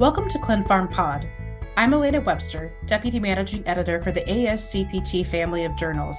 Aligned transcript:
Welcome 0.00 0.30
to 0.30 0.38
ClinPharm 0.38 0.90
Pod. 0.90 1.28
I'm 1.76 1.92
Alaina 1.92 2.22
Webster, 2.22 2.72
Deputy 2.86 3.20
Managing 3.20 3.68
Editor 3.68 4.00
for 4.00 4.12
the 4.12 4.22
ASCPT 4.22 5.26
family 5.26 5.66
of 5.66 5.76
journals. 5.76 6.16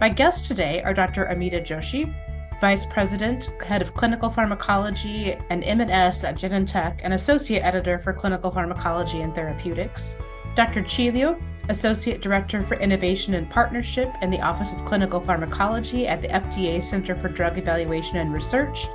My 0.00 0.08
guests 0.08 0.48
today 0.48 0.82
are 0.82 0.92
Dr. 0.92 1.26
Amita 1.26 1.60
Joshi, 1.60 2.12
Vice 2.60 2.84
President, 2.84 3.48
Head 3.64 3.80
of 3.80 3.94
Clinical 3.94 4.28
Pharmacology 4.28 5.36
and 5.50 5.62
M&S 5.62 6.24
at 6.24 6.34
Genentech, 6.34 6.98
and 7.04 7.14
Associate 7.14 7.60
Editor 7.60 8.00
for 8.00 8.12
Clinical 8.12 8.50
Pharmacology 8.50 9.20
and 9.20 9.32
Therapeutics, 9.32 10.16
Dr. 10.56 10.82
Qi 10.82 11.14
Liu, 11.14 11.40
Associate 11.68 12.20
Director 12.20 12.64
for 12.64 12.74
Innovation 12.80 13.34
and 13.34 13.48
Partnership 13.48 14.12
in 14.20 14.30
the 14.30 14.40
Office 14.40 14.72
of 14.72 14.84
Clinical 14.84 15.20
Pharmacology 15.20 16.08
at 16.08 16.22
the 16.22 16.28
FDA 16.28 16.82
Center 16.82 17.14
for 17.14 17.28
Drug 17.28 17.56
Evaluation 17.56 18.16
and 18.16 18.34
Research, 18.34 18.88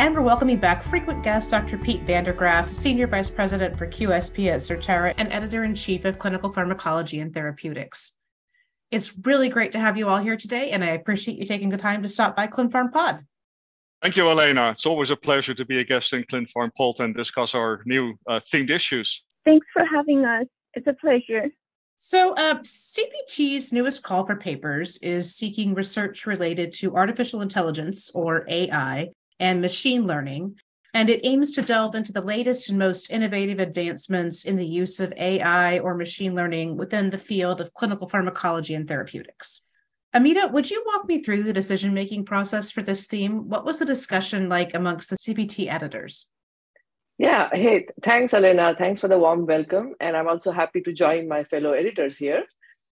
and 0.00 0.14
we're 0.14 0.22
welcoming 0.22 0.56
back 0.56 0.82
frequent 0.82 1.22
guest 1.22 1.50
Dr. 1.50 1.76
Piet 1.76 2.00
van 2.06 2.24
der 2.24 2.32
Graaf, 2.32 2.72
Senior 2.72 3.06
Vice 3.06 3.28
President 3.28 3.76
for 3.76 3.86
QSP 3.86 4.50
at 4.50 4.60
Certara 4.60 5.12
and 5.18 5.30
Editor 5.30 5.62
in 5.62 5.74
Chief 5.74 6.06
of 6.06 6.18
Clinical 6.18 6.50
Pharmacology 6.50 7.20
and 7.20 7.34
Therapeutics. 7.34 8.16
It's 8.90 9.12
really 9.26 9.50
great 9.50 9.72
to 9.72 9.78
have 9.78 9.98
you 9.98 10.08
all 10.08 10.16
here 10.16 10.38
today, 10.38 10.70
and 10.70 10.82
I 10.82 10.92
appreciate 10.92 11.36
you 11.36 11.44
taking 11.44 11.68
the 11.68 11.76
time 11.76 12.02
to 12.02 12.08
stop 12.08 12.34
by 12.34 12.46
ClinPharm 12.46 12.90
Pod. 12.92 13.26
Thank 14.00 14.16
you, 14.16 14.26
Alaina. 14.26 14.70
It's 14.70 14.86
always 14.86 15.10
a 15.10 15.16
pleasure 15.16 15.52
to 15.52 15.66
be 15.66 15.80
a 15.80 15.84
guest 15.84 16.14
in 16.14 16.24
ClinPharm 16.24 16.74
Pod 16.74 17.00
and 17.00 17.14
discuss 17.14 17.54
our 17.54 17.82
new 17.84 18.14
uh, 18.26 18.40
themed 18.50 18.70
issues. 18.70 19.22
Thanks 19.44 19.66
for 19.70 19.84
having 19.84 20.24
us. 20.24 20.46
It's 20.72 20.86
a 20.86 20.94
pleasure. 20.94 21.50
So, 21.98 22.32
uh, 22.36 22.60
CPT's 22.62 23.70
newest 23.70 24.02
call 24.02 24.24
for 24.24 24.36
papers 24.36 24.96
is 25.02 25.34
seeking 25.34 25.74
research 25.74 26.24
related 26.24 26.72
to 26.76 26.96
artificial 26.96 27.42
intelligence, 27.42 28.10
or 28.14 28.46
AI, 28.48 29.10
and 29.40 29.60
machine 29.60 30.06
learning, 30.06 30.56
and 30.94 31.10
it 31.10 31.20
aims 31.24 31.50
to 31.52 31.62
delve 31.62 31.94
into 31.94 32.12
the 32.12 32.20
latest 32.20 32.68
and 32.68 32.78
most 32.78 33.10
innovative 33.10 33.58
advancements 33.58 34.44
in 34.44 34.56
the 34.56 34.66
use 34.66 35.00
of 35.00 35.12
AI 35.16 35.78
or 35.78 35.94
machine 35.94 36.34
learning 36.34 36.76
within 36.76 37.10
the 37.10 37.18
field 37.18 37.60
of 37.60 37.74
clinical 37.74 38.08
pharmacology 38.08 38.74
and 38.74 38.86
therapeutics. 38.86 39.62
Amita, 40.12 40.48
would 40.52 40.70
you 40.70 40.82
walk 40.86 41.06
me 41.06 41.22
through 41.22 41.44
the 41.44 41.52
decision 41.52 41.94
making 41.94 42.24
process 42.24 42.70
for 42.70 42.82
this 42.82 43.06
theme? 43.06 43.48
What 43.48 43.64
was 43.64 43.78
the 43.78 43.84
discussion 43.84 44.48
like 44.48 44.74
amongst 44.74 45.10
the 45.10 45.16
CPT 45.16 45.72
editors? 45.72 46.26
Yeah, 47.16 47.48
hey, 47.52 47.86
thanks, 48.02 48.32
Alaina. 48.32 48.74
Thanks 48.76 49.00
for 49.00 49.06
the 49.06 49.18
warm 49.18 49.46
welcome. 49.46 49.94
And 50.00 50.16
I'm 50.16 50.26
also 50.26 50.50
happy 50.50 50.80
to 50.80 50.92
join 50.92 51.28
my 51.28 51.44
fellow 51.44 51.72
editors 51.72 52.18
here. 52.18 52.44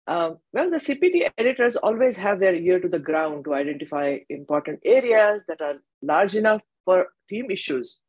Um, 0.07 0.37
well, 0.53 0.69
the 0.69 0.77
CPT 0.77 1.29
editors 1.37 1.75
always 1.75 2.17
have 2.17 2.39
their 2.39 2.53
ear 2.53 2.79
to 2.79 2.87
the 2.87 2.99
ground 2.99 3.45
to 3.45 3.55
identify 3.55 4.19
important 4.29 4.79
areas 4.85 5.43
that 5.47 5.61
are 5.61 5.75
large 6.01 6.35
enough 6.35 6.61
for 6.85 7.07
theme 7.27 7.49
issues. 7.49 8.01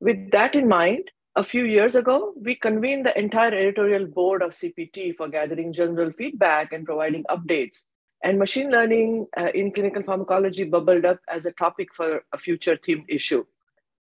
With 0.00 0.30
that 0.32 0.54
in 0.54 0.68
mind, 0.68 1.10
a 1.36 1.44
few 1.44 1.64
years 1.64 1.94
ago, 1.94 2.34
we 2.36 2.54
convened 2.54 3.06
the 3.06 3.18
entire 3.18 3.54
editorial 3.54 4.06
board 4.06 4.42
of 4.42 4.50
CPT 4.50 5.16
for 5.16 5.28
gathering 5.28 5.72
general 5.72 6.12
feedback 6.12 6.72
and 6.72 6.84
providing 6.84 7.24
updates. 7.30 7.86
And 8.22 8.38
machine 8.38 8.70
learning 8.70 9.26
uh, 9.36 9.48
in 9.54 9.72
clinical 9.72 10.02
pharmacology 10.02 10.64
bubbled 10.64 11.06
up 11.06 11.20
as 11.28 11.46
a 11.46 11.52
topic 11.52 11.94
for 11.94 12.22
a 12.32 12.38
future 12.38 12.76
theme 12.76 13.04
issue. 13.08 13.44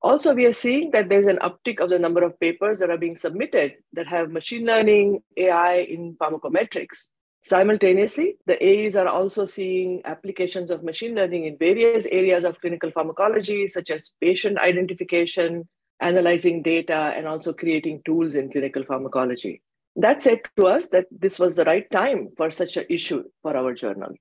Also, 0.04 0.34
we 0.34 0.44
are 0.44 0.52
seeing 0.52 0.90
that 0.90 1.08
there's 1.08 1.28
an 1.28 1.38
uptick 1.38 1.80
of 1.80 1.88
the 1.88 1.98
number 1.98 2.22
of 2.22 2.38
papers 2.38 2.78
that 2.78 2.90
are 2.90 2.98
being 2.98 3.16
submitted 3.16 3.72
that 3.94 4.06
have 4.06 4.30
machine 4.30 4.66
learning, 4.66 5.22
AI 5.38 5.76
in 5.76 6.14
pharmacometrics. 6.20 7.12
Simultaneously, 7.42 8.36
the 8.44 8.62
AEs 8.62 8.96
are 8.96 9.08
also 9.08 9.46
seeing 9.46 10.02
applications 10.04 10.70
of 10.70 10.84
machine 10.84 11.14
learning 11.14 11.46
in 11.46 11.56
various 11.56 12.04
areas 12.12 12.44
of 12.44 12.60
clinical 12.60 12.90
pharmacology, 12.90 13.66
such 13.66 13.88
as 13.88 14.14
patient 14.20 14.58
identification, 14.58 15.66
analyzing 16.00 16.62
data, 16.62 17.14
and 17.16 17.26
also 17.26 17.54
creating 17.54 18.02
tools 18.04 18.34
in 18.34 18.50
clinical 18.50 18.84
pharmacology. 18.84 19.62
That 19.96 20.22
said 20.22 20.40
to 20.58 20.66
us 20.66 20.88
that 20.88 21.06
this 21.10 21.38
was 21.38 21.56
the 21.56 21.64
right 21.64 21.90
time 21.90 22.28
for 22.36 22.50
such 22.50 22.76
an 22.76 22.84
issue 22.90 23.24
for 23.40 23.56
our 23.56 23.72
journal. 23.72 24.12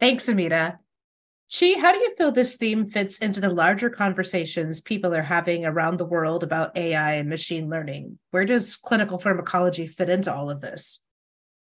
Thanks, 0.00 0.30
Amita. 0.30 0.78
Qi, 1.48 1.80
how 1.80 1.92
do 1.92 1.98
you 1.98 2.12
feel 2.16 2.32
this 2.32 2.56
theme 2.56 2.90
fits 2.90 3.18
into 3.18 3.40
the 3.40 3.48
larger 3.48 3.88
conversations 3.88 4.80
people 4.80 5.14
are 5.14 5.22
having 5.22 5.64
around 5.64 5.98
the 5.98 6.04
world 6.04 6.42
about 6.42 6.76
AI 6.76 7.14
and 7.14 7.28
machine 7.28 7.70
learning? 7.70 8.18
Where 8.32 8.44
does 8.44 8.74
clinical 8.74 9.18
pharmacology 9.18 9.86
fit 9.86 10.08
into 10.08 10.32
all 10.34 10.50
of 10.50 10.60
this? 10.60 11.00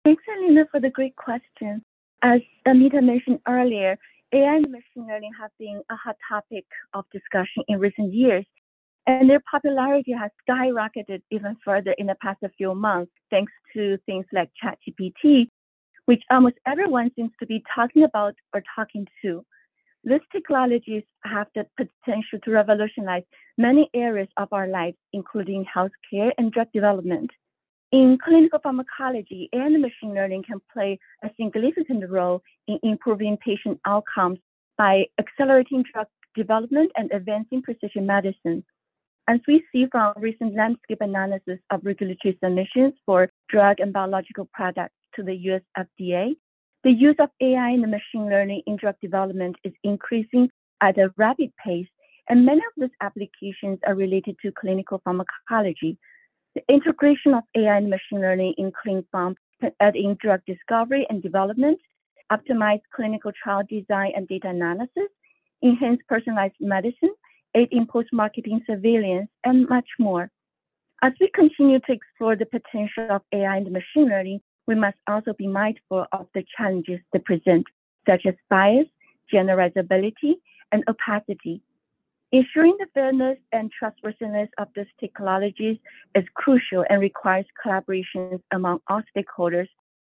Thanks, 0.04 0.22
Alaina, 0.28 0.66
for 0.70 0.78
the 0.78 0.90
great 0.90 1.16
question. 1.16 1.82
As 2.22 2.40
Amita 2.64 3.02
mentioned 3.02 3.40
earlier, 3.48 3.98
AI 4.32 4.54
and 4.54 4.70
machine 4.70 5.08
learning 5.08 5.32
have 5.40 5.50
been 5.58 5.82
a 5.90 5.96
hot 5.96 6.16
topic 6.28 6.64
of 6.94 7.04
discussion 7.12 7.64
in 7.66 7.80
recent 7.80 8.14
years, 8.14 8.46
and 9.08 9.28
their 9.28 9.42
popularity 9.50 10.12
has 10.12 10.30
skyrocketed 10.48 11.22
even 11.32 11.56
further 11.64 11.92
in 11.98 12.06
the 12.06 12.14
past 12.22 12.38
few 12.56 12.72
months 12.72 13.10
thanks 13.30 13.52
to 13.74 13.98
things 14.06 14.26
like 14.32 14.50
ChatGPT, 14.62 15.48
which 16.06 16.22
almost 16.30 16.54
everyone 16.66 17.10
seems 17.16 17.32
to 17.40 17.46
be 17.46 17.64
talking 17.74 18.04
about 18.04 18.34
or 18.54 18.62
talking 18.76 19.08
to. 19.22 19.44
These 20.04 20.20
technologies 20.32 21.04
have 21.24 21.46
the 21.54 21.66
potential 21.76 22.38
to 22.44 22.50
revolutionize 22.50 23.22
many 23.56 23.88
areas 23.94 24.28
of 24.36 24.48
our 24.52 24.66
lives, 24.66 24.96
including 25.12 25.64
healthcare 25.64 26.32
and 26.38 26.50
drug 26.50 26.68
development. 26.72 27.30
In 27.92 28.18
clinical 28.24 28.58
pharmacology, 28.60 29.48
and 29.52 29.80
machine 29.80 30.14
learning 30.14 30.44
can 30.44 30.60
play 30.72 30.98
a 31.22 31.30
significant 31.38 32.08
role 32.10 32.42
in 32.66 32.78
improving 32.82 33.36
patient 33.36 33.78
outcomes 33.86 34.38
by 34.76 35.04
accelerating 35.18 35.84
drug 35.92 36.06
development 36.34 36.90
and 36.96 37.12
advancing 37.12 37.62
precision 37.62 38.06
medicine. 38.06 38.64
As 39.28 39.38
we 39.46 39.62
see 39.70 39.86
from 39.92 40.14
recent 40.16 40.54
landscape 40.54 41.00
analysis 41.00 41.60
of 41.70 41.84
regulatory 41.84 42.36
submissions 42.42 42.94
for 43.06 43.30
drug 43.48 43.78
and 43.78 43.92
biological 43.92 44.48
products 44.52 44.96
to 45.14 45.22
the 45.22 45.34
US 45.50 45.62
FDA, 45.78 46.34
the 46.84 46.90
use 46.90 47.16
of 47.20 47.30
AI 47.40 47.70
and 47.70 47.82
machine 47.82 48.28
learning 48.28 48.62
in 48.66 48.76
drug 48.76 48.96
development 49.00 49.56
is 49.62 49.72
increasing 49.84 50.50
at 50.80 50.98
a 50.98 51.12
rapid 51.16 51.52
pace, 51.64 51.86
and 52.28 52.44
many 52.44 52.58
of 52.60 52.72
these 52.76 52.96
applications 53.00 53.78
are 53.86 53.94
related 53.94 54.36
to 54.42 54.52
clinical 54.52 55.00
pharmacology. 55.04 55.96
The 56.54 56.62
integration 56.68 57.34
of 57.34 57.44
AI 57.56 57.76
and 57.76 57.88
machine 57.88 58.20
learning 58.20 58.54
in 58.58 58.72
can 58.84 59.04
aid 59.80 59.96
in 59.96 60.16
drug 60.20 60.40
discovery 60.46 61.06
and 61.08 61.22
development, 61.22 61.78
optimize 62.32 62.80
clinical 62.94 63.30
trial 63.42 63.62
design 63.68 64.12
and 64.16 64.26
data 64.26 64.48
analysis, 64.48 65.08
enhance 65.62 66.00
personalized 66.08 66.54
medicine, 66.60 67.14
aid 67.54 67.68
in 67.70 67.86
post-marketing 67.86 68.60
surveillance, 68.66 69.28
and 69.44 69.68
much 69.68 69.88
more. 70.00 70.30
As 71.02 71.12
we 71.20 71.30
continue 71.34 71.78
to 71.80 71.92
explore 71.92 72.36
the 72.36 72.46
potential 72.46 73.06
of 73.10 73.22
AI 73.32 73.56
and 73.56 73.70
machine 73.70 74.08
learning, 74.08 74.40
we 74.66 74.74
must 74.74 74.96
also 75.06 75.32
be 75.32 75.46
mindful 75.46 76.06
of 76.12 76.26
the 76.34 76.44
challenges 76.56 77.00
they 77.12 77.18
present, 77.18 77.66
such 78.08 78.26
as 78.26 78.34
bias, 78.48 78.86
generalizability, 79.32 80.34
and 80.70 80.84
opacity. 80.88 81.62
Ensuring 82.32 82.76
the 82.78 82.86
fairness 82.94 83.38
and 83.52 83.70
trustworthiness 83.70 84.48
of 84.56 84.68
these 84.74 84.86
technologies 84.98 85.76
is 86.14 86.24
crucial 86.34 86.84
and 86.88 87.00
requires 87.00 87.44
collaborations 87.62 88.40
among 88.52 88.80
all 88.88 89.02
stakeholders. 89.14 89.68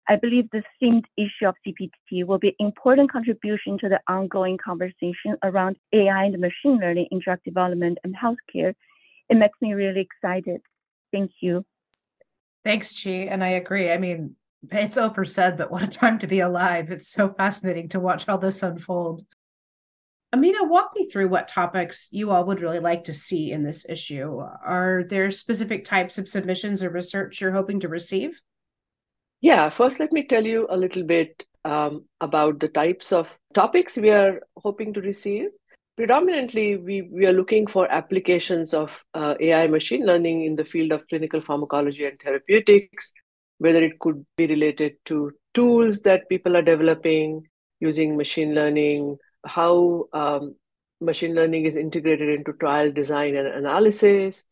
I 0.08 0.16
believe 0.16 0.48
the 0.50 0.62
themed 0.80 1.04
issue 1.16 1.46
of 1.46 1.56
CPT 1.66 2.24
will 2.24 2.38
be 2.38 2.56
an 2.58 2.66
important 2.66 3.10
contribution 3.12 3.76
to 3.80 3.88
the 3.88 4.00
ongoing 4.08 4.56
conversation 4.56 5.36
around 5.42 5.76
AI 5.92 6.24
and 6.24 6.38
machine 6.38 6.78
learning 6.78 7.08
in 7.10 7.20
drug 7.22 7.40
development 7.44 7.98
and 8.04 8.16
healthcare. 8.16 8.74
It 9.28 9.36
makes 9.36 9.60
me 9.60 9.74
really 9.74 10.00
excited. 10.00 10.62
Thank 11.12 11.32
you. 11.40 11.64
Thanks, 12.66 12.94
Qi. 12.94 13.30
And 13.30 13.44
I 13.44 13.50
agree. 13.50 13.92
I 13.92 13.96
mean, 13.96 14.34
it's 14.72 14.96
oversaid, 14.96 15.56
but 15.56 15.70
what 15.70 15.84
a 15.84 15.86
time 15.86 16.18
to 16.18 16.26
be 16.26 16.40
alive. 16.40 16.90
It's 16.90 17.08
so 17.08 17.28
fascinating 17.28 17.90
to 17.90 18.00
watch 18.00 18.28
all 18.28 18.38
this 18.38 18.60
unfold. 18.60 19.22
Amita, 20.32 20.64
walk 20.64 20.90
me 20.96 21.08
through 21.08 21.28
what 21.28 21.46
topics 21.46 22.08
you 22.10 22.32
all 22.32 22.44
would 22.44 22.60
really 22.60 22.80
like 22.80 23.04
to 23.04 23.12
see 23.12 23.52
in 23.52 23.62
this 23.62 23.88
issue. 23.88 24.40
Are 24.64 25.04
there 25.08 25.30
specific 25.30 25.84
types 25.84 26.18
of 26.18 26.28
submissions 26.28 26.82
or 26.82 26.90
research 26.90 27.40
you're 27.40 27.52
hoping 27.52 27.78
to 27.78 27.88
receive? 27.88 28.40
Yeah, 29.40 29.70
first, 29.70 30.00
let 30.00 30.10
me 30.10 30.24
tell 30.24 30.44
you 30.44 30.66
a 30.68 30.76
little 30.76 31.04
bit 31.04 31.46
um, 31.64 32.06
about 32.20 32.58
the 32.58 32.66
types 32.66 33.12
of 33.12 33.28
topics 33.54 33.96
we 33.96 34.10
are 34.10 34.40
hoping 34.56 34.92
to 34.94 35.00
receive 35.00 35.50
predominantly 35.96 36.76
we, 36.76 37.02
we 37.02 37.26
are 37.26 37.32
looking 37.32 37.66
for 37.66 37.90
applications 37.90 38.74
of 38.74 38.92
uh, 39.14 39.34
ai 39.40 39.66
machine 39.66 40.04
learning 40.04 40.44
in 40.44 40.56
the 40.56 40.64
field 40.64 40.92
of 40.92 41.06
clinical 41.08 41.40
pharmacology 41.40 42.04
and 42.04 42.20
therapeutics 42.20 43.12
whether 43.58 43.82
it 43.82 43.98
could 43.98 44.24
be 44.36 44.46
related 44.46 44.94
to 45.06 45.32
tools 45.54 46.02
that 46.02 46.28
people 46.28 46.56
are 46.56 46.62
developing 46.62 47.42
using 47.80 48.16
machine 48.16 48.54
learning 48.54 49.16
how 49.46 50.04
um, 50.12 50.54
machine 51.00 51.34
learning 51.34 51.64
is 51.64 51.76
integrated 51.76 52.28
into 52.28 52.52
trial 52.54 52.92
design 52.92 53.36
and 53.36 53.46
analysis 53.46 54.44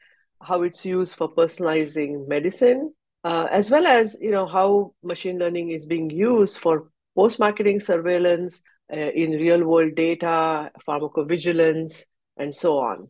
how 0.43 0.63
it's 0.63 0.85
used 0.85 1.15
for 1.15 1.35
personalizing 1.35 2.27
medicine 2.29 2.93
uh, 3.25 3.47
as 3.51 3.71
well 3.71 3.87
as 3.87 4.17
you 4.21 4.31
know 4.31 4.47
how 4.47 4.93
machine 5.03 5.39
learning 5.39 5.71
is 5.71 5.87
being 5.87 6.11
used 6.11 6.59
for 6.59 6.89
post 7.17 7.39
marketing 7.39 7.81
surveillance 7.81 8.63
in 8.99 9.33
real 9.33 9.65
world 9.65 9.95
data, 9.95 10.71
pharmacovigilance, 10.87 12.05
and 12.37 12.55
so 12.55 12.79
on. 12.79 13.09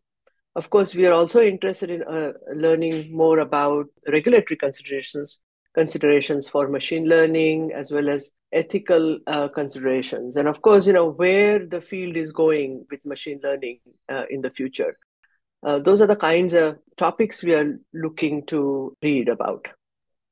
Of 0.56 0.70
course, 0.70 0.94
we 0.94 1.06
are 1.06 1.12
also 1.12 1.42
interested 1.42 1.90
in 1.90 2.02
uh, 2.02 2.32
learning 2.54 3.14
more 3.14 3.40
about 3.40 3.86
regulatory 4.06 4.56
considerations 4.56 5.40
considerations 5.74 6.46
for 6.48 6.68
machine 6.68 7.06
learning 7.06 7.72
as 7.74 7.90
well 7.90 8.08
as 8.08 8.30
ethical 8.52 9.18
uh, 9.26 9.48
considerations. 9.48 10.36
And 10.36 10.48
of 10.48 10.62
course 10.62 10.86
you 10.86 10.92
know 10.92 11.10
where 11.10 11.66
the 11.66 11.80
field 11.80 12.16
is 12.16 12.30
going 12.30 12.86
with 12.90 13.04
machine 13.04 13.40
learning 13.42 13.80
uh, 14.08 14.24
in 14.30 14.40
the 14.40 14.50
future. 14.50 14.96
Uh, 15.66 15.80
those 15.80 16.00
are 16.00 16.06
the 16.06 16.16
kinds 16.16 16.52
of 16.52 16.78
topics 16.96 17.42
we 17.42 17.54
are 17.54 17.78
looking 17.92 18.46
to 18.46 18.96
read 19.02 19.28
about. 19.28 19.66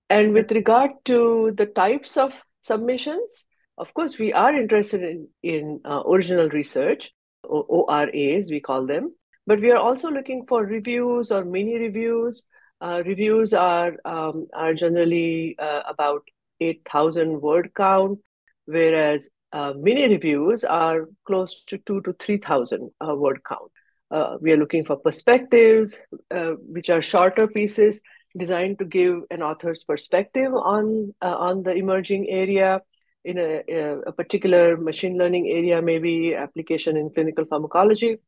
And 0.09 0.33
with 0.33 0.53
regard 0.53 0.93
to 1.07 1.53
the 1.57 1.67
types 1.67 2.17
of 2.17 2.33
submissions 2.61 3.47
of 3.79 3.93
course 3.95 4.19
we 4.19 4.33
are 4.33 4.55
interested 4.55 5.03
in, 5.03 5.29
in 5.43 5.81
uh, 5.85 6.03
original 6.07 6.49
research 6.51 7.13
or 7.43 7.67
oras 7.67 8.51
we 8.51 8.61
call 8.61 8.87
them. 8.87 9.15
But 9.47 9.61
we 9.61 9.71
are 9.73 9.79
also 9.79 10.11
looking 10.11 10.47
for 10.47 10.65
reviews 10.65 11.33
or 11.33 11.45
mini 11.45 11.79
reviews. 11.79 12.47
Uh, 12.81 13.03
reviews 13.05 13.53
are 13.53 13.97
um, 14.05 14.47
are 14.55 14.75
generally 14.75 15.57
uh, 15.59 15.83
about 15.89 16.23
8,000 16.61 17.41
word 17.41 17.73
count, 17.77 18.21
whereas 18.67 19.31
uh, 19.53 19.73
mini 19.77 20.09
reviews 20.09 20.65
are 20.65 21.09
close 21.27 21.65
to 21.67 21.79
two 21.79 22.01
to 22.03 22.13
3,000 22.13 22.91
uh, 23.01 23.15
word 23.15 23.43
count. 23.45 23.71
Uh, 24.11 24.37
we 24.41 24.53
are 24.53 24.57
looking 24.57 24.85
for 24.85 24.97
perspectives, 24.97 25.99
uh, 26.31 26.53
which 26.69 26.91
are 26.91 27.03
shorter 27.03 27.49
pieces 27.49 28.03
designed 28.39 28.79
to 28.79 28.85
give 28.85 29.23
an 29.31 29.43
author's 29.43 29.85
perspective 29.85 30.55
on 30.55 31.13
on 31.21 31.63
the 31.63 31.73
emerging 31.73 32.29
area 32.29 32.81
in 33.25 33.39
a, 33.39 33.63
a 34.07 34.13
particular 34.13 34.77
machine 34.77 35.17
learning 35.17 35.49
area, 35.49 35.81
maybe 35.81 36.35
application 36.35 36.97
in 36.97 37.11
clinical 37.11 37.45
pharmacology 37.45 38.19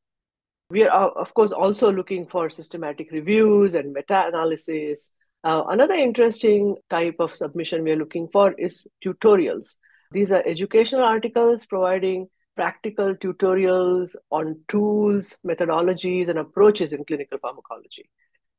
we 0.70 0.84
are, 0.84 1.10
of 1.10 1.32
course, 1.34 1.52
also 1.52 1.92
looking 1.92 2.26
for 2.26 2.48
systematic 2.50 3.10
reviews 3.12 3.74
and 3.74 3.92
meta 3.92 4.26
analysis. 4.26 5.14
Uh, 5.42 5.64
another 5.68 5.94
interesting 5.94 6.76
type 6.88 7.16
of 7.18 7.34
submission 7.34 7.84
we 7.84 7.92
are 7.92 7.96
looking 7.96 8.28
for 8.28 8.52
is 8.54 8.86
tutorials. 9.04 9.76
These 10.12 10.32
are 10.32 10.42
educational 10.46 11.04
articles 11.04 11.66
providing 11.66 12.28
practical 12.56 13.14
tutorials 13.14 14.14
on 14.30 14.60
tools, 14.68 15.36
methodologies, 15.46 16.28
and 16.28 16.38
approaches 16.38 16.92
in 16.92 17.04
clinical 17.04 17.38
pharmacology. 17.38 18.08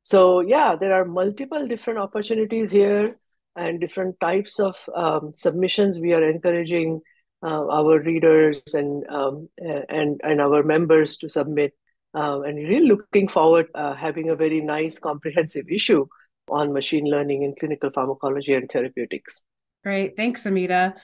So, 0.02 0.40
yeah, 0.40 0.76
there 0.76 0.94
are 0.94 1.04
multiple 1.04 1.66
different 1.66 1.98
opportunities 1.98 2.70
here 2.70 3.18
and 3.56 3.80
different 3.80 4.18
types 4.20 4.60
of 4.60 4.76
um, 4.94 5.32
submissions 5.34 5.98
we 5.98 6.12
are 6.12 6.28
encouraging 6.28 7.00
uh, 7.42 7.66
our 7.68 8.00
readers 8.00 8.60
and, 8.74 9.06
um, 9.08 9.48
and, 9.58 10.20
and 10.24 10.40
our 10.40 10.62
members 10.62 11.16
to 11.18 11.28
submit 11.28 11.72
um, 12.14 12.44
and 12.44 12.56
really 12.56 12.88
looking 12.88 13.28
forward 13.28 13.66
uh, 13.74 13.94
having 13.94 14.30
a 14.30 14.36
very 14.36 14.60
nice 14.60 14.98
comprehensive 14.98 15.66
issue 15.70 16.06
on 16.48 16.72
machine 16.72 17.04
learning 17.04 17.42
in 17.42 17.54
clinical 17.58 17.90
pharmacology 17.90 18.54
and 18.54 18.70
therapeutics. 18.70 19.42
Great, 19.84 20.16
thanks, 20.16 20.46
Amita. 20.46 20.94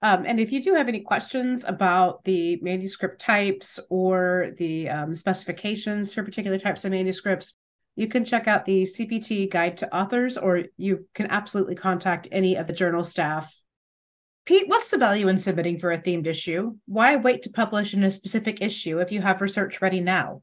Um, 0.00 0.24
and 0.26 0.38
if 0.38 0.52
you 0.52 0.62
do 0.62 0.74
have 0.74 0.88
any 0.88 1.00
questions 1.00 1.64
about 1.64 2.24
the 2.24 2.58
manuscript 2.62 3.20
types 3.20 3.80
or 3.90 4.52
the 4.58 4.88
um, 4.88 5.16
specifications 5.16 6.14
for 6.14 6.22
particular 6.22 6.58
types 6.58 6.84
of 6.84 6.92
manuscripts, 6.92 7.54
you 7.98 8.06
can 8.06 8.24
check 8.24 8.46
out 8.46 8.64
the 8.64 8.84
CPT 8.84 9.50
Guide 9.50 9.76
to 9.78 9.92
Authors, 9.92 10.38
or 10.38 10.66
you 10.76 11.08
can 11.14 11.26
absolutely 11.32 11.74
contact 11.74 12.28
any 12.30 12.54
of 12.54 12.68
the 12.68 12.72
journal 12.72 13.02
staff. 13.02 13.52
Piet, 14.46 14.68
what's 14.68 14.88
the 14.88 14.98
value 14.98 15.26
in 15.26 15.36
submitting 15.36 15.80
for 15.80 15.90
a 15.90 15.98
themed 15.98 16.28
issue? 16.28 16.76
Why 16.86 17.16
wait 17.16 17.42
to 17.42 17.50
publish 17.50 17.94
in 17.94 18.04
a 18.04 18.10
specific 18.12 18.62
issue 18.62 19.00
if 19.00 19.10
you 19.10 19.20
have 19.22 19.40
research 19.40 19.82
ready 19.82 19.98
now? 19.98 20.42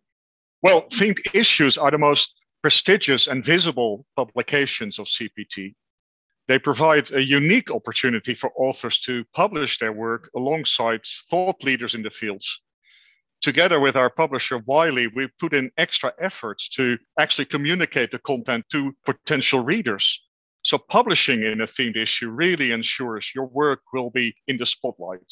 Well, 0.63 0.81
themed 0.90 1.19
issues 1.34 1.78
are 1.78 1.92
the 1.92 1.98
most 1.98 2.36
prestigious 2.62 3.28
and 3.28 3.44
visible 3.44 4.06
publications 4.18 5.00
of 5.00 5.07
CPT. 5.07 5.75
They 6.50 6.60
provide 6.60 7.13
a 7.13 7.24
unique 7.24 7.72
opportunity 7.72 8.36
for 8.36 8.52
authors 8.57 9.00
to 9.06 9.24
publish 9.34 9.80
their 9.80 9.94
work 9.94 10.30
alongside 10.36 11.06
thought 11.30 11.63
leaders 11.63 11.96
in 11.96 12.02
the 12.02 12.10
fields. 12.10 12.62
Together 13.45 13.80
with 13.80 13.95
our 13.95 14.09
publisher 14.09 14.57
Wiley, 14.65 15.06
we 15.06 15.27
put 15.39 15.53
in 15.53 15.69
extra 15.77 16.12
efforts 16.19 16.68
to 16.68 16.97
actually 17.19 17.45
communicate 17.45 18.09
the 18.09 18.18
content 18.18 18.65
to 18.71 18.92
potential 19.06 19.59
readers. 19.59 20.19
So, 20.63 20.80
publishing 20.80 21.44
in 21.44 21.62
a 21.62 21.68
themed 21.68 21.95
issue 21.95 22.31
really 22.31 22.71
ensures 22.71 23.31
your 23.36 23.45
work 23.45 23.81
will 23.94 24.09
be 24.09 24.33
in 24.47 24.57
the 24.57 24.65
spotlight. 24.65 25.31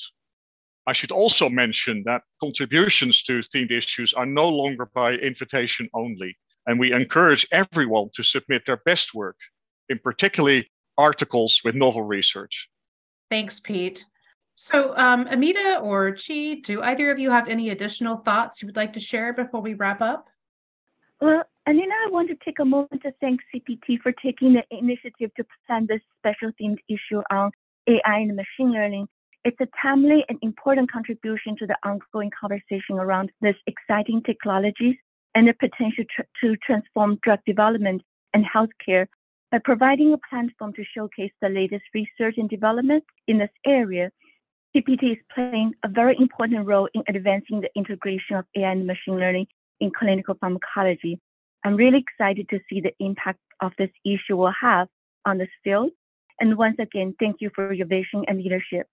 I 0.85 0.93
should 0.93 1.11
also 1.11 1.49
mention 1.49 2.03
that 2.05 2.21
contributions 2.39 3.23
to 3.23 3.39
themed 3.39 3.71
issues 3.71 4.13
are 4.13 4.27
no 4.27 4.47
longer 4.47 4.91
by 4.93 5.13
invitation 5.13 5.89
only, 5.95 6.37
and 6.67 6.79
we 6.79 6.93
encourage 6.93 7.47
everyone 7.51 8.09
to 8.13 8.21
submit 8.21 8.67
their 8.67 8.81
best 8.85 9.15
work, 9.15 9.37
in 9.89 9.97
particularly 9.97 10.69
articles 10.99 11.61
with 11.65 11.73
novel 11.73 12.03
research. 12.03 12.69
Thanks, 13.31 13.59
Piet. 13.59 14.05
So, 14.63 14.95
um, 14.95 15.27
Amita 15.29 15.79
or 15.79 16.11
Qi, 16.13 16.63
do 16.63 16.81
either 16.81 17.11
of 17.11 17.19
you 17.19 17.31
have 17.31 17.49
any 17.49 17.69
additional 17.69 18.15
thoughts 18.15 18.61
you 18.61 18.67
would 18.67 18.77
like 18.77 18.93
to 18.93 18.99
share 18.99 19.33
before 19.33 19.61
we 19.61 19.73
wrap 19.73 20.01
up? 20.01 20.29
Well, 21.19 21.43
Alaina, 21.67 21.93
I 22.05 22.09
want 22.11 22.29
to 22.29 22.37
take 22.45 22.59
a 22.59 22.65
moment 22.65 23.01
to 23.03 23.11
thank 23.19 23.41
CPT 23.53 23.99
for 24.01 24.13
taking 24.13 24.53
the 24.53 24.63
initiative 24.71 25.31
to 25.35 25.45
plan 25.67 25.87
this 25.89 26.01
special 26.17 26.51
themed 26.59 26.79
issue 26.87 27.21
on 27.29 27.51
AI 27.87 28.17
and 28.19 28.35
machine 28.35 28.71
learning 28.71 29.07
it's 29.43 29.59
a 29.59 29.67
timely 29.81 30.23
and 30.29 30.39
important 30.41 30.89
contribution 30.89 31.57
to 31.57 31.67
the 31.67 31.75
ongoing 31.83 32.31
conversation 32.39 32.97
around 32.97 33.29
these 33.41 33.55
exciting 33.67 34.23
technologies 34.23 34.95
and 35.35 35.47
the 35.47 35.53
potential 35.53 36.05
tr- 36.15 36.21
to 36.41 36.55
transform 36.65 37.19
drug 37.23 37.39
development 37.45 38.01
and 38.33 38.45
healthcare 38.45 39.07
by 39.51 39.59
providing 39.59 40.13
a 40.13 40.17
platform 40.29 40.71
to 40.73 40.83
showcase 40.95 41.31
the 41.41 41.49
latest 41.49 41.83
research 41.93 42.35
and 42.37 42.49
development 42.49 43.03
in 43.27 43.37
this 43.39 43.49
area. 43.65 44.09
CPT 44.75 45.11
is 45.11 45.17
playing 45.33 45.73
a 45.83 45.87
very 45.87 46.15
important 46.17 46.65
role 46.65 46.89
in 46.95 47.03
advancing 47.07 47.61
the 47.61 47.69
integration 47.75 48.37
of 48.37 48.45
AI 48.55 48.71
and 48.71 48.87
machine 48.87 49.19
learning 49.19 49.45
in 49.79 49.91
clinical 49.91 50.35
pharmacology. 50.41 51.19
I'm 51.63 51.75
really 51.75 51.99
excited 51.99 52.49
to 52.49 52.59
see 52.67 52.81
the 52.81 52.93
impact 52.99 53.39
of 53.61 53.71
this 53.77 53.91
issue 54.03 54.35
will 54.35 54.53
have 54.59 54.87
on 55.25 55.37
this 55.37 55.49
field. 55.63 55.91
And 56.39 56.57
once 56.57 56.77
again, 56.79 57.15
thank 57.19 57.37
you 57.39 57.51
for 57.53 57.71
your 57.71 57.85
vision 57.85 58.25
and 58.27 58.39
leadership. 58.39 58.87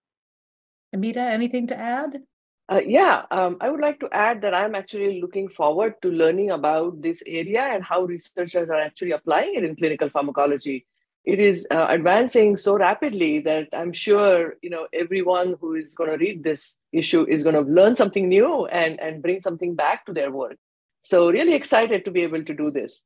Amita, 0.92 1.20
anything 1.20 1.66
to 1.68 1.76
add? 1.78 2.20
Uh, 2.68 2.82
yeah, 2.86 3.22
um, 3.30 3.56
I 3.60 3.70
would 3.70 3.80
like 3.80 3.98
to 4.00 4.08
add 4.12 4.42
that 4.42 4.54
I'm 4.54 4.74
actually 4.74 5.20
looking 5.20 5.48
forward 5.48 5.94
to 6.02 6.08
learning 6.10 6.50
about 6.50 7.00
this 7.00 7.22
area 7.26 7.62
and 7.62 7.82
how 7.82 8.04
researchers 8.04 8.68
are 8.68 8.80
actually 8.80 9.12
applying 9.12 9.54
it 9.54 9.64
in 9.64 9.76
clinical 9.76 10.10
pharmacology. 10.10 10.86
It 11.24 11.38
is 11.38 11.66
uh, 11.70 11.86
advancing 11.90 12.56
so 12.56 12.76
rapidly 12.76 13.40
that 13.40 13.68
I'm 13.72 13.92
sure 13.92 14.54
you 14.62 14.70
know 14.70 14.88
everyone 14.92 15.56
who 15.60 15.74
is 15.74 15.94
going 15.94 16.10
to 16.10 16.16
read 16.16 16.42
this 16.42 16.78
issue 16.92 17.26
is 17.28 17.42
going 17.42 17.54
to 17.54 17.60
learn 17.60 17.94
something 17.96 18.28
new 18.28 18.66
and 18.66 18.98
and 19.00 19.22
bring 19.22 19.40
something 19.40 19.74
back 19.74 20.06
to 20.06 20.12
their 20.12 20.30
work. 20.30 20.56
So 21.02 21.30
really 21.30 21.54
excited 21.54 22.04
to 22.04 22.10
be 22.10 22.22
able 22.22 22.44
to 22.44 22.54
do 22.54 22.70
this. 22.70 23.04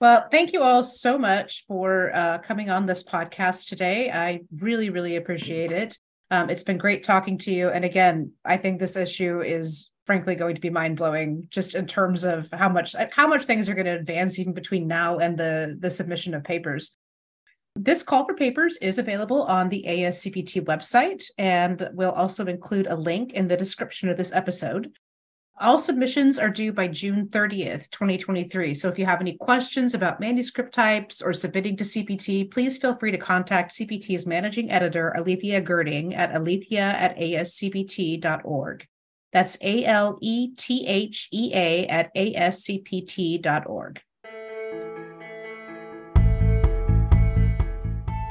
Well, 0.00 0.26
thank 0.30 0.52
you 0.52 0.62
all 0.62 0.82
so 0.82 1.16
much 1.16 1.64
for 1.66 2.14
uh, 2.14 2.38
coming 2.38 2.68
on 2.68 2.84
this 2.84 3.04
podcast 3.04 3.68
today. 3.68 4.10
I 4.10 4.40
really, 4.58 4.90
really 4.90 5.16
appreciate 5.16 5.70
it. 5.70 5.98
Um, 6.30 6.50
it's 6.50 6.64
been 6.64 6.78
great 6.78 7.04
talking 7.04 7.38
to 7.38 7.52
you. 7.52 7.68
And 7.68 7.84
again, 7.84 8.32
I 8.44 8.56
think 8.56 8.80
this 8.80 8.96
issue 8.96 9.40
is 9.40 9.90
frankly 10.04 10.34
going 10.34 10.54
to 10.56 10.60
be 10.60 10.70
mind 10.70 10.96
blowing 10.96 11.46
just 11.48 11.74
in 11.74 11.86
terms 11.86 12.24
of 12.24 12.48
how 12.52 12.68
much 12.68 12.94
how 13.12 13.26
much 13.26 13.44
things 13.44 13.68
are 13.68 13.74
going 13.74 13.86
to 13.86 13.92
advance 13.92 14.38
even 14.38 14.52
between 14.52 14.86
now 14.86 15.18
and 15.18 15.38
the 15.38 15.76
the 15.78 15.90
submission 15.90 16.34
of 16.34 16.44
papers. 16.44 16.96
This 17.76 18.04
call 18.04 18.24
for 18.24 18.34
papers 18.34 18.76
is 18.76 18.98
available 18.98 19.42
on 19.42 19.68
the 19.68 19.84
ASCPT 19.88 20.64
website, 20.64 21.24
and 21.38 21.90
we'll 21.92 22.12
also 22.12 22.46
include 22.46 22.86
a 22.86 22.94
link 22.94 23.32
in 23.32 23.48
the 23.48 23.56
description 23.56 24.08
of 24.08 24.16
this 24.16 24.32
episode. 24.32 24.92
All 25.60 25.80
submissions 25.80 26.38
are 26.38 26.50
due 26.50 26.72
by 26.72 26.86
June 26.86 27.26
30th, 27.26 27.90
2023. 27.90 28.74
So 28.74 28.88
if 28.88 28.98
you 28.98 29.06
have 29.06 29.20
any 29.20 29.36
questions 29.36 29.92
about 29.92 30.20
manuscript 30.20 30.72
types 30.72 31.20
or 31.20 31.32
submitting 31.32 31.76
to 31.78 31.84
CPT, 31.84 32.48
please 32.48 32.78
feel 32.78 32.96
free 32.96 33.10
to 33.10 33.18
contact 33.18 33.72
CPT's 33.72 34.24
managing 34.24 34.70
editor, 34.70 35.12
Alethea 35.16 35.60
Girding, 35.60 36.14
at 36.14 36.32
alethea 36.32 36.82
at 36.82 37.16
ascpt.org. 37.18 38.86
That's 39.32 39.58
A 39.60 39.84
L 39.84 40.16
E 40.20 40.54
T 40.54 40.86
H 40.86 41.28
E 41.32 41.50
A 41.52 41.86
at 41.88 42.14
ascpt.org. 42.14 44.00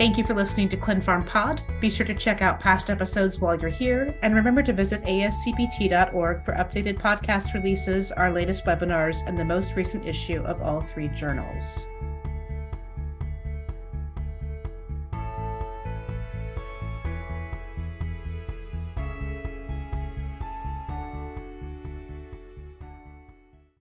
Thank 0.03 0.17
you 0.17 0.25
for 0.25 0.33
listening 0.33 0.67
to 0.67 0.75
ClinPharm 0.75 1.25
Pod. 1.25 1.61
Be 1.79 1.89
sure 1.89 2.05
to 2.05 2.13
check 2.13 2.41
out 2.41 2.59
past 2.59 2.89
episodes 2.89 3.39
while 3.39 3.57
you're 3.57 3.69
here, 3.69 4.13
and 4.21 4.35
remember 4.35 4.61
to 4.61 4.73
visit 4.73 5.01
ascpt.org 5.03 6.43
for 6.43 6.53
updated 6.55 6.99
podcast 6.99 7.53
releases, 7.53 8.11
our 8.11 8.29
latest 8.29 8.65
webinars, 8.65 9.25
and 9.25 9.39
the 9.39 9.45
most 9.45 9.77
recent 9.77 10.05
issue 10.05 10.43
of 10.43 10.61
all 10.61 10.81
three 10.81 11.07
journals. 11.07 11.87